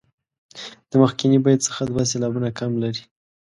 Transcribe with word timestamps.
د 0.89 0.91
مخکني 1.01 1.37
بیت 1.45 1.59
څخه 1.67 1.81
دوه 1.89 2.03
سېلابونه 2.11 2.49
کم 2.59 2.71
لري. 2.83 3.03